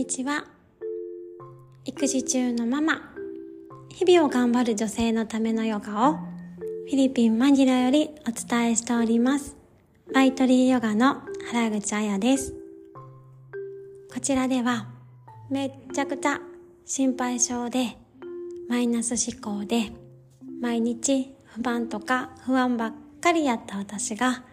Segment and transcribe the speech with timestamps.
[0.00, 0.46] にちは。
[1.84, 3.12] 育児中のママ
[3.90, 9.58] 日々を頑張る女性のためのヨガをフィリピンマニラよりお伝えしております。
[10.14, 11.20] バイトリーヨガの
[11.52, 12.54] 原口彩です。
[14.10, 14.88] こちらでは
[15.50, 16.40] めっちゃくちゃ
[16.86, 17.98] 心配性で
[18.70, 19.92] マイナス思考で
[20.62, 24.44] 毎日不満とか不安ばっかりやった私が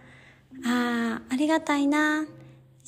[0.66, 2.26] ああ、ありがたいな、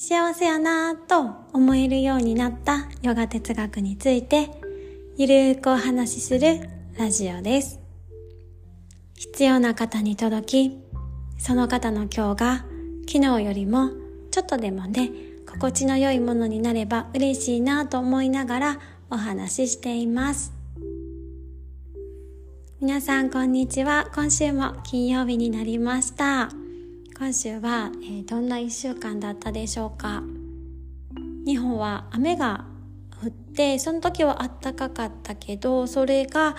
[0.02, 4.50] 幸せやなぁ、と思えるようになったヨガ哲学について、
[5.18, 7.82] ゆるーくお話しするラジオです。
[9.16, 10.80] 必要な方に届き、
[11.38, 12.66] その方の今日が
[13.10, 13.90] 昨日よりも
[14.32, 15.12] ちょっとでもね、
[15.46, 20.54] 心地の良いものになれば嬉しいなと思いながらお話ししています。
[22.80, 24.10] 皆さんこんにちは。
[24.16, 26.69] 今週も金曜日になりました。
[27.20, 30.24] 今週は、えー、どんな1週間だったでしょうか？
[31.46, 32.64] 日本は雨が
[33.22, 36.56] 降ってその時はあったかかったけどそれが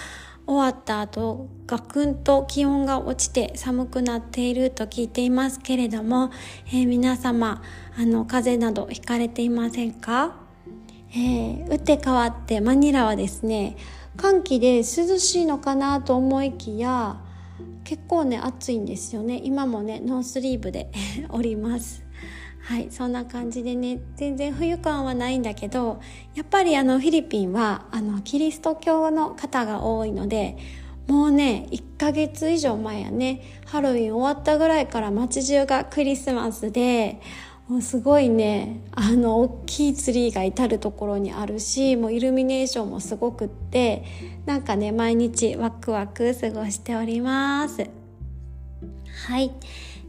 [0.47, 6.31] 終わった後ガクンと気温が落ちて寒くなっていると聞いていますけれども、
[6.67, 7.63] えー、皆様
[7.97, 10.37] あの風邪などひかれていませんか、
[11.13, 13.79] えー、打って変わってマニラはですね
[14.19, 17.19] 乾季で涼しいのかなと思いきや
[17.85, 19.41] 結構ね暑いんですよね。
[19.43, 20.91] 今もねノースリーブで
[21.31, 22.05] おります。
[22.63, 24.01] はいそんな感じでね。
[24.17, 26.01] 全然冬感はないんだけど
[26.35, 30.57] やっぱりあのフィリピンはあのキリスト教の方が多いので
[31.09, 37.21] もうね1ヶ月以上前やねハロウィン終わったぐらいから街中がクリスマスで
[37.71, 38.81] もうすごいね。
[38.97, 44.03] あの大きいツリーが至る所にあるしもうイルミネーションもすごくって
[44.45, 47.89] なんかね毎日ワクワク過ごしております。
[49.29, 49.53] はい。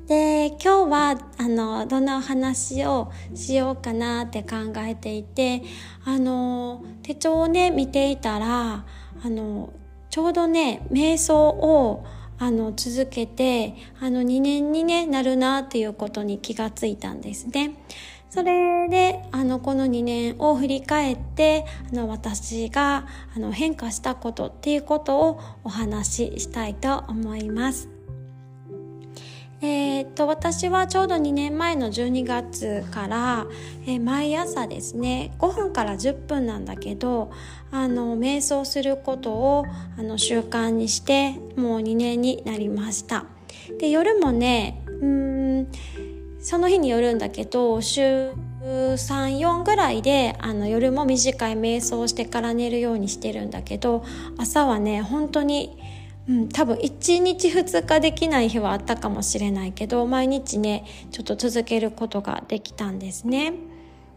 [0.08, 5.62] で今日はあのどんなお話をしようかなって考えていて
[6.04, 8.86] あの手帳をね見ていたら
[9.24, 9.72] あの
[10.10, 12.04] ちょうどね瞑想を
[12.42, 17.76] あの続けてあの2年に、ね、なるなっていうことに気がついたんですね。
[18.32, 28.01] それであのこの2年を振り返ってあの私があの変化したことっていうことをお話ししたいと思います。
[29.64, 33.46] えー、っと私はちょうど2年前の12月から、
[33.86, 37.32] えー、毎朝ですね5分から10分なんだけど
[37.72, 39.66] あの瞑想することを
[40.00, 43.26] あの習慣にしてもう2年になりました。
[43.80, 45.68] で夜もねうん
[46.40, 48.32] その日によるんだけど週
[48.64, 54.04] 34ぐらいであの夜も短い瞑想してから寝るようにしてるんだけど
[54.38, 55.78] 朝はね本当に
[56.30, 63.54] うん、多分1日2日できない日はあったかもしれないけど毎日ねちょっと続けることができたんですね。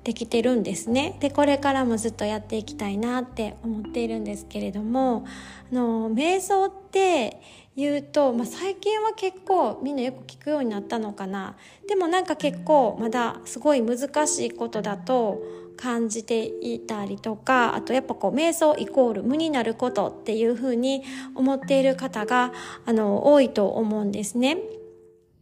[0.05, 1.17] できてるんですね。
[1.21, 5.25] でこれからもずっとやっていきたいなって思っているんですけれども
[5.73, 7.41] あの瞑想って
[7.75, 11.57] 言うと、まあ、最近は結構みんなよく聞くようになったのかな。
[11.89, 15.43] でもなんか結構まだすごい難しいことだと
[15.77, 21.03] 感じていたりとかあとやっぱこう瞑想イコール無になることっていうふうに
[21.35, 22.53] 思っている方が
[22.87, 24.59] あの多いと思うんですね。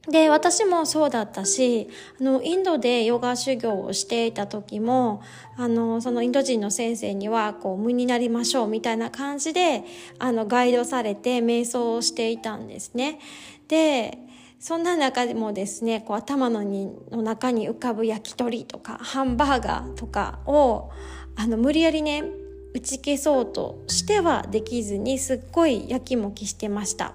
[0.08, 1.88] で、私もそうだったし、
[2.20, 5.22] あの、インドでヨガ修行をしていた時も、
[5.56, 9.84] あの、そのインド人の先生には、こう、無になりましょうみたいな感じで、
[10.18, 13.20] あの、ガイドされて瞑想をしていたんですね。
[13.68, 14.18] で、
[14.62, 20.88] そんな中でもですね、こう頭のにの中に浮かぶ焼き鳥とかハンバーガーとかを
[21.34, 22.22] あの無理やりね
[22.72, 27.14] 打ち消そうとしてはできずにすっごいやきもきしてました。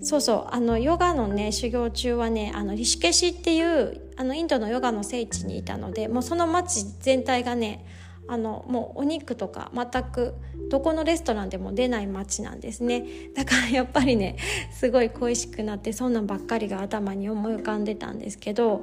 [0.00, 7.86] そうそうあのヨガのね修行中はねあのリシケシっていうあのインドのヨガの聖地にいたのでもうその街全体がね
[8.32, 10.34] あのもうお肉とか全く
[10.70, 13.04] どこのレストランでも出ない街なんですね
[13.36, 14.36] だからやっぱりね
[14.72, 18.82] すごい恋しくなってそんなんばっかりが頭に思い浮かんでたんですけど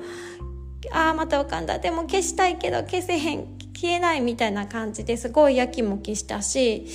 [0.92, 6.86] ああまた浮かんだでも消したいけど消せへん消えないみたいな感じですごいやきもきしたし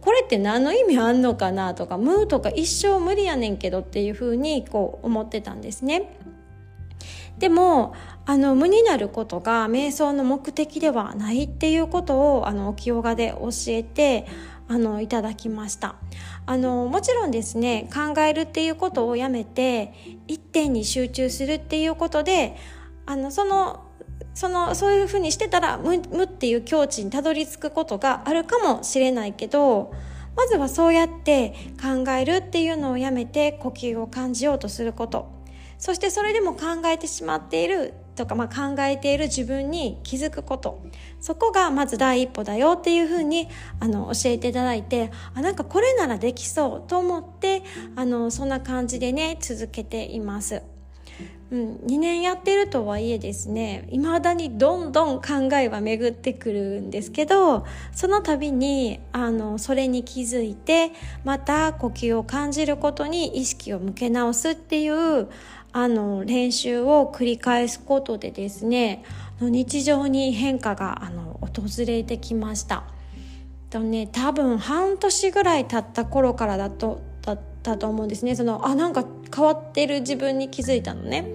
[0.00, 6.17] これって何の意味あんのかなとかムーとか一生無理やねんけどっていうふうにこう思ってたんですね。
[7.38, 7.94] でも
[8.26, 14.26] あの無になることが瞑想の目的ではないっていうことをあの清画で教えて
[14.68, 15.96] あのいただきました。
[16.44, 19.94] あのもちろんですね考えるっていうことをやめて
[20.26, 22.56] 一点に集中するっていうことで
[23.06, 23.84] あのその
[24.34, 29.92] そのそういうふうにしてたら無無っていう境地にたどり着くことがあるかもしれないけど
[30.36, 35.37] まずはそうやって考えるっていうのをやめて呼吸を感じようとすること。
[35.78, 40.82] そしてそれでも考えてしまっているとか、まあ、考えている自分に気づくこと
[41.20, 43.48] そこがまず第一歩だよっていうふうに
[43.78, 47.62] あの教えていただいてあなんかこれならできそうと思って
[47.94, 50.62] あのそんな感じでね続けています。
[51.50, 60.92] うん、2年やってるとはいえですね未だにどんどん考えは巡ってくるんですけどその度にあのそれに気づいて
[61.24, 65.28] また呼吸を感じることに意識を向け直すっていう
[65.72, 69.02] あの練習を繰り返すことでですね
[69.40, 72.84] 日常に変化があの訪れてきました。
[73.70, 77.02] とね多分半年ぐらい経った頃からだと
[77.62, 81.26] たと思うんですねそのあなんか変わってる自分に気づいたのね。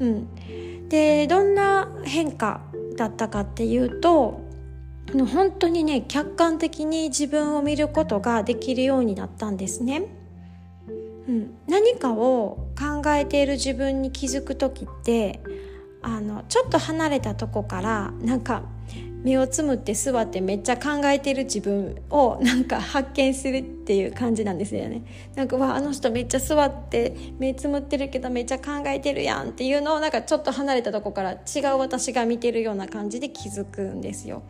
[0.00, 2.60] うん、でどんな変化
[2.96, 4.40] だったかっていうと
[5.12, 10.04] 本当にね客観的に自分を見ることができるようになったんですね。
[11.28, 15.40] うん、何かを考えている自分に気づく時って
[16.00, 18.62] あのちょっと離れたとこからなんか
[19.24, 25.02] 目をつむって座ってめっちゃ考えてる自分をなんか発見するっていう感じなんですよね。
[25.34, 34.42] なんかわあの人めっちゃ座って目つむってるけどめっちゃ考えてるやんっていうのをなんかちょっと離れたとこから違う私が見てるような感じで気づくんですよ。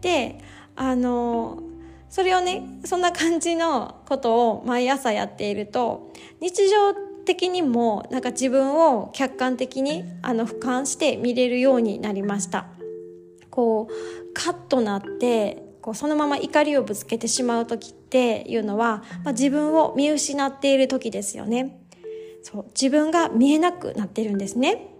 [0.00, 0.38] で
[0.74, 1.60] あの
[2.08, 6.10] それをねそんな感じのことを毎朝やっていると
[6.40, 6.94] 日常
[7.24, 12.77] 的にもなんか自分を客観的にあの俯瞰して見れるようになりました。
[13.58, 21.80] こうカッとなってこうそのまま怒りをぶつけてしまう時っていうのは、まあ、自分を見失っている時ですよね。
[22.44, 24.90] そう自分が見えなくなってるんですね。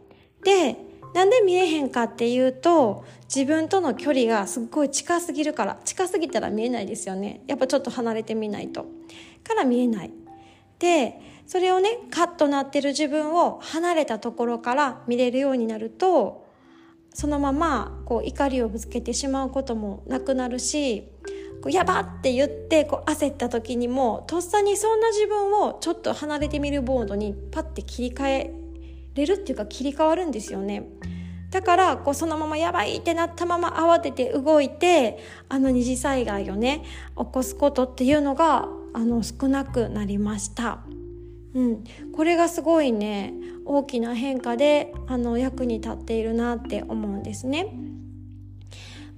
[0.43, 0.77] で
[1.15, 7.45] なんで見えへんかっていうと自分との距離がすっごい近すぎるから近すぎたら見えないですよね。
[7.47, 8.87] やっぱちょっと離れてみないと。
[9.45, 10.11] から見えない。
[10.81, 16.48] でそれをねカッとなってる自分を離れたところから見れるようになると
[17.15, 21.09] そのままこう怒りをぶつけてしまうこともなくなるし
[21.63, 28.55] こうやばって言ってこう焦った時にもとっさにそんな自分をちょっと離れてみるボードにパッて切り替え
[29.15, 30.89] れるっていうか切り替わるんですよね。
[31.51, 35.19] だからこうそのままやばいってなったまま慌てて動いて
[35.49, 36.85] あの二次災害をね
[37.17, 40.81] 起こすことっていうのがあの少なくなりました。
[41.59, 41.85] うん、
[42.15, 43.35] これがすごいね
[43.65, 47.75] 大きな変化であの役に立っているなって思うんですね。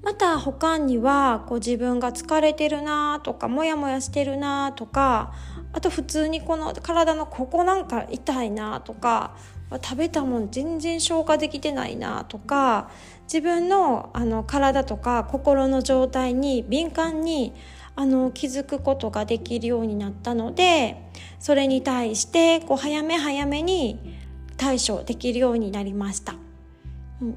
[0.03, 5.35] また他にはこう自分が疲れてるなとかモヤモヤしてるなとか
[5.75, 9.37] あと普通にこの体のここなんか痛いなとか
[9.83, 12.91] 食べたもん全然消化できてないなとか
[13.25, 17.53] 自分のあの体とか心の状態に敏感に
[18.01, 24.17] あの気づくことができるようになったのでそれに対してこう早め早めに
[24.57, 26.35] 対処できるようになりました。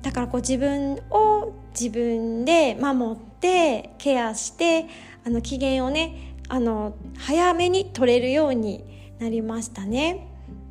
[0.01, 4.85] だからこう自分を自分で守ってケアして
[5.25, 8.85] あの機嫌をねあの早めに取れるように
[9.19, 10.29] なりましたね。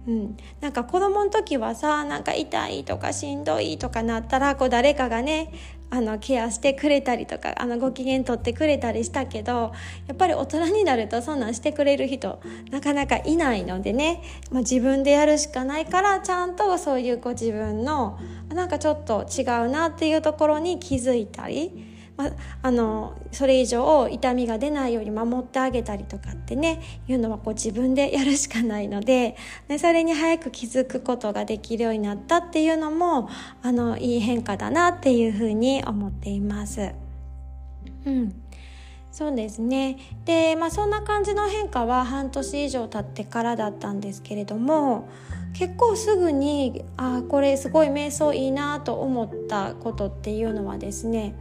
[0.08, 5.52] うん、なんか子供の時はさなんか痛いとかしんどいとかなったらこう誰かがね
[5.94, 9.74] あのケアしてくれたりとかあのご機嫌取ってくれたりしたけど
[10.06, 12.40] やっぱり大人になるとそんなんしてくれる人
[12.70, 18.18] なかなかいないのでね、まあ、自分でやるしかないからちゃんとそういうこう自分の
[18.48, 21.91] なんかちょっと違うなっていうところに気づいたり。
[22.16, 22.30] ま
[22.62, 29.36] あのそれ以上痛みが出ないように守ってあげたりとかってねいうのはこう自分でやるしかないので、
[29.68, 33.28] ね、それに早く気づくことができるようになったっていうのも
[33.62, 36.92] あのいい変化だなっていうふうに思っています。
[38.04, 38.42] うん
[39.12, 45.06] そうですねで、まあ、そんな感じの変化は半年以上経ってからだったんですけれども
[45.52, 51.34] 結構すぐにあこれすごい瞑想いいなと思ったことっていうのはですね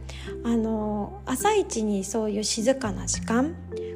[0.44, 3.54] あの朝一にそういう静かな時間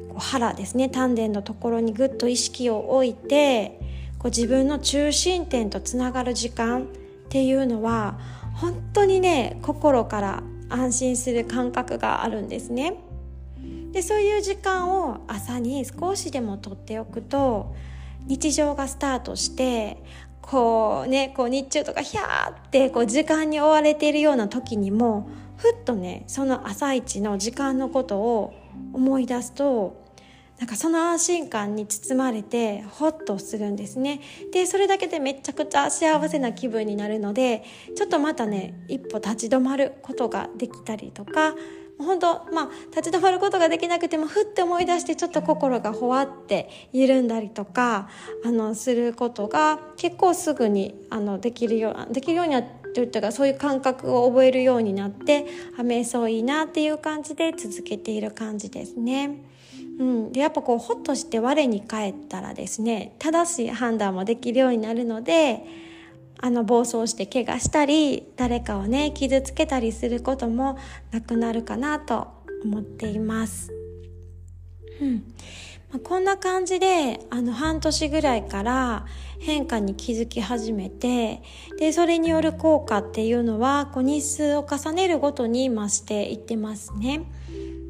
[0.09, 3.79] こう腹ですね丹田のところにぐっと意識を置いて
[4.17, 6.85] こう自分の中心点とつながる時間っ
[7.29, 8.19] ていうのは
[8.55, 12.95] 本当にね心から安心する感覚があるんですね。
[13.91, 17.73] でそういう時間を朝に少しでもとっておくと
[18.27, 20.03] 日常がスタートして
[20.41, 28.53] こうねこう日中とかヒャーってこう時間に追われているような時にもふっとねその朝一の時間のことを
[28.93, 30.05] 思い出すと
[30.59, 34.21] なんかその安心感に包まれてホッとするんですね。
[34.51, 37.63] でそれだけでめちゃくちゃ幸せな気分になるので
[37.95, 41.53] ちょっとまたね一歩立ち止まることができたりとか
[41.97, 48.09] 本当まあ立ち止まることができなくてもふって思い出してちょっと心がほわって緩んだりとか
[48.45, 52.63] あのすることが結構すぐにあのできるようできるようには
[52.97, 55.45] といったかそういう感覚を覚えるようになって
[55.77, 59.43] あ瞑想いいなっていう感じで続けている感じですね。
[59.99, 65.63] うん、でやっぱこうほっとして我に返ったらですね正しい判断もできるようになるので
[66.39, 70.77] あの暴走して怪我したり誰かをね傷つけたりすることも
[71.11, 72.27] なくなるかなと
[72.63, 73.71] 思っています。
[75.01, 75.23] うん
[75.91, 79.05] まあ、こんな感じであの半年ぐらいから
[79.39, 81.41] 変化に気づき始めて
[81.79, 87.21] でそれによる効果っていうのはこう日数を重ねるごとに増していってますね。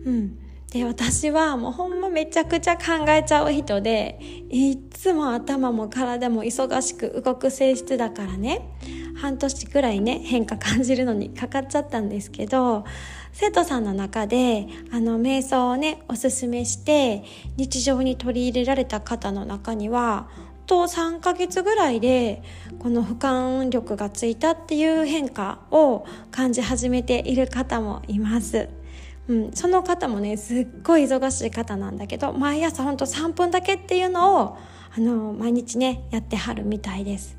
[0.06, 0.40] うん、
[0.72, 4.20] で私はもうほんまめちゃくちゃ考えちゃう人で
[4.50, 8.70] いつも頭も体も忙しく動く性質だからね
[9.16, 12.84] 半年ぐらいね変化感じるのにかかっちゃったんですけど
[13.32, 17.24] 生徒さんの中であの瞑想をねおすすめして
[17.56, 20.28] 日常に取り入れられた方の中には
[20.66, 22.44] と3ヶ月ぐらいで
[22.80, 28.68] この俯瞰力がついたっていう変化を感じ始めている方もいます。
[29.28, 34.58] うん、その方もねすっごい忙しい方なんだけど毎朝ほんと3分だけっていうのを
[34.96, 37.38] あの毎日ねやってはるみたいです。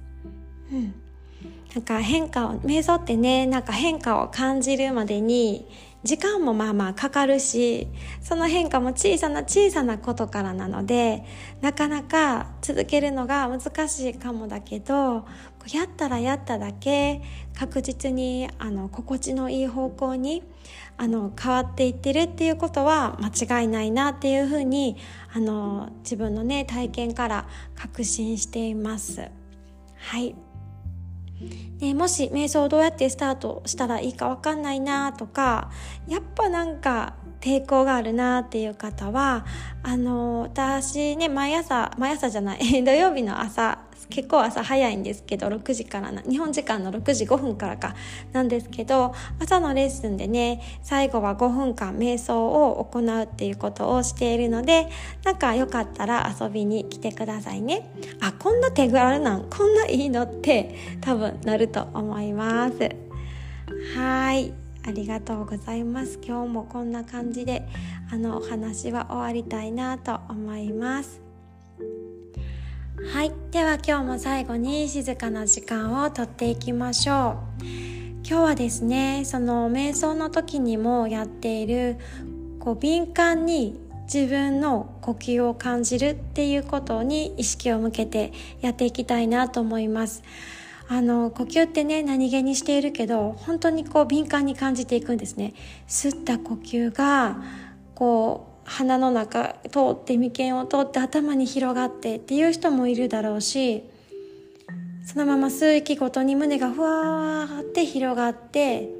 [0.72, 0.94] うん
[1.74, 5.68] なんか変化を瞑想ってねなんか変化を感じるまでに
[6.02, 7.88] 時間もまあまあかかるし
[8.22, 11.24] その変化も小さな小さなことからなので
[11.60, 15.26] なかなか続けるのが難しいかもだけど
[15.72, 17.20] やったらやっただけ
[17.58, 20.42] 確実にあの心地のいい方向に
[20.98, 24.96] あの変わっていってるっていうことは間違いないなっていうふうに
[25.32, 29.30] あの自分のね体験から確信しています。
[29.96, 30.34] はい
[31.78, 35.70] でもし瞑想をどうやってスタートしたらいいか分かんないなとか
[36.08, 39.46] やっぱなんか抵抗があるなっていう方は
[39.84, 43.78] あの私ね毎朝毎朝じゃない 土曜日の朝
[44.10, 47.94] 結構朝早いんですけど6時からな日本時間の6時5分からか
[48.32, 54.88] なんですけど朝のレッスンでね最後は5分間瞑想を行うっていうことをしているので
[55.24, 57.90] なんかよかったら遊びに来てくださいね。
[58.20, 62.90] あこんな手軽なんこんないいのって多分なると思います。
[63.94, 64.52] はい。
[64.86, 66.18] ありがとうございます。
[66.22, 67.68] 今日もこんな感じで
[68.10, 71.27] あのお話は終わりたいなと思います。
[73.10, 77.64] はいでは今日も最後に静かな時間をとっていきましょう。
[78.22, 81.96] 今日はですねその瞑想の時にもやっている
[82.60, 83.80] こう敏感に
[84.12, 90.22] 自分の呼吸を感じるっていうことに意識を向けてやっていきたいなと思います。
[90.86, 95.54] あの呼吸ってね何気にしているけど本当にこう敏感に感じていくんですね。
[95.88, 97.42] 吸った呼吸が
[97.94, 103.82] こう鼻の中通って眉間を通って頭に広がってっていう人もいるだろうし
[105.04, 108.90] そのまま吸う息ごとに胸がふわーって広がって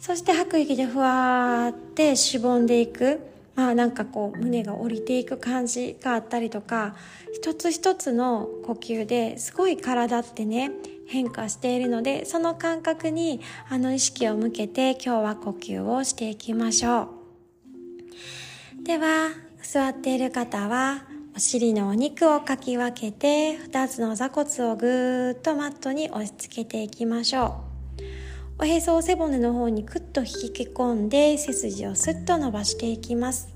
[0.00, 3.20] そして吐く息でふわーってしぼんでいく
[3.54, 6.96] まあなんかこう胸が降りていく感じがあったりとか
[7.34, 10.72] 一つ一つの呼吸ですごい体ってね
[11.06, 17.21] 変化しているのでその感覚にあの意識を向けて今日は呼吸をしていきましょう。
[18.84, 19.30] では
[19.62, 21.04] 座っている方は
[21.36, 27.62] お尻のお肉をかき分けて2つの座骨をぐーっとマットに押し付けていきましょ
[28.58, 28.62] う。
[28.62, 33.54] おへそを背骨の方にクッと引き込んで背筋をスッと伸ばしていきます。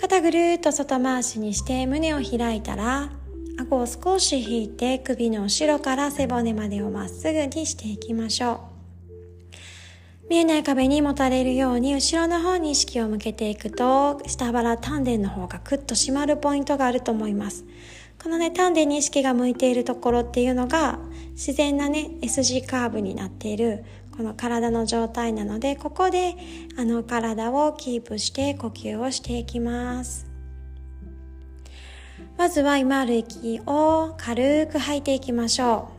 [0.00, 3.10] 肩ぐるっと外回しにして胸を開いたら
[3.58, 8.73] 顎を少し引いて首の後ろから背骨までをまっすぐにしていきましょう。
[10.28, 17.64] 見えない壁にもたれるように後ろの方に意識を向けていくと下腹丹田の方がクッと締まるポイントがあると思います。
[18.22, 20.98] このね丹田に意識が向いているところっていうのが
[21.32, 23.84] 自然なね S 字カーブになっている
[24.16, 26.34] この体の状態なのでここで
[26.78, 30.26] あの体をキープして呼吸をしていきます。
[32.38, 35.93] まずは今ある息を軽く吐いていきましょう。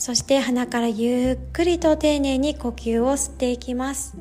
[0.00, 4.16] そして鼻からゆっくりと丁寧に呼吸を吸っていきます。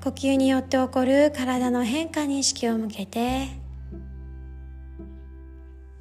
[0.00, 3.48] 呼吸によって起こる体の変化に意識を向けて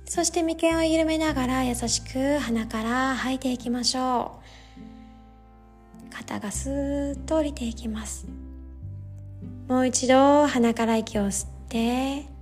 [0.05, 4.39] そして眉間を緩めながら優しく鼻から吐いていきましょ
[6.11, 6.13] う。
[6.13, 8.27] 肩がスーッと降りていきます。
[9.67, 12.36] もう一度鼻から息を吸って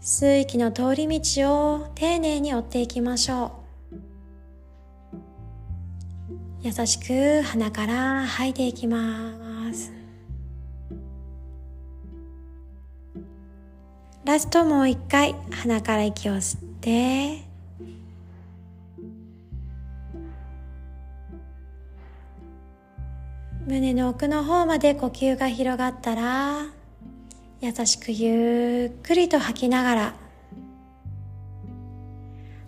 [0.00, 3.50] 吸う息の通り道を丁寧に追っていきましょう。
[6.62, 9.92] 優しく鼻から吐いていきます。
[14.24, 17.44] ラストもう一回鼻から息を吸って。
[23.66, 26.79] 胸の奥の方まで呼吸が広がったら
[27.62, 30.14] 優しくゆっくりと吐きながら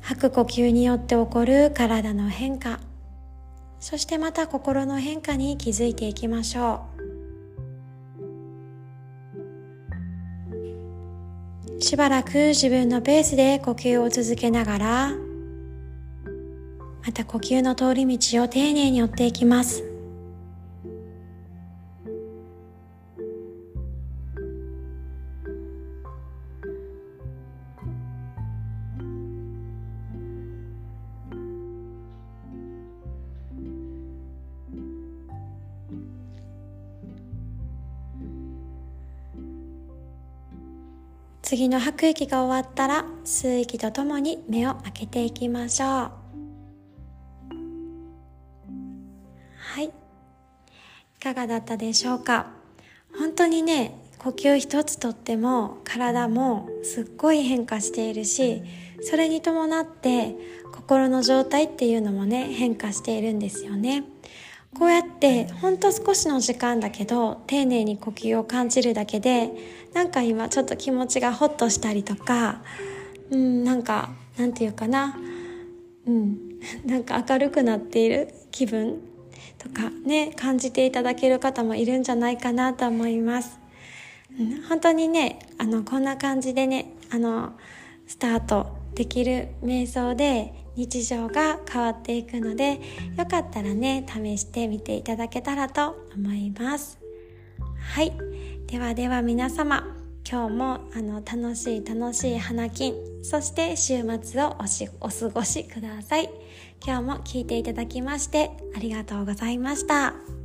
[0.02, 2.78] 吐く呼吸によって起こる体の変化
[3.80, 7.02] そしてまた心の変化に気づいていきましょう。
[11.82, 15.12] しばらく自分のペースで呼吸を続けながら
[17.04, 19.91] また呼吸の通り道を丁寧に追っていきます。
[41.52, 45.88] 次の吐く息が終わったら吸う息とともに目を開けていきましょう。
[45.90, 46.10] は
[49.82, 49.84] い。
[49.84, 49.90] い
[51.22, 52.46] かがだったでしょうか？
[53.18, 58.62] 本当にね呼吸一つとっても体もすっごい変化しているし
[59.02, 60.34] それに伴って
[60.72, 64.04] 心の状態っていうのもね変化しているんですよね。
[64.78, 69.50] こうやってほんと少しの時間だけど丁寧に呼吸を感じるだけで
[69.92, 72.62] なんか今ちょっと気持ちがホッとしたりとか
[73.30, 75.16] うんなんかなんていうかな。
[76.06, 76.52] うん
[76.86, 79.00] なんか明るくなっている気分
[79.58, 83.58] とかね感じていただける方もいるんじゃないかなと思います、
[84.38, 87.52] うん、本当にねあのこんな感じでねあの
[88.06, 92.80] スタートできる瞑想で日常が変わっていくので
[93.16, 96.98] よかったらね試してみていただけたらと思います。
[97.94, 98.12] はい。
[98.66, 99.96] ではでは皆様
[100.28, 106.30] 今日もあの楽しい楽しい花金そして週末をおしお過ごしください。
[106.84, 110.41] 今日も聞いていただきましてありがとうございました。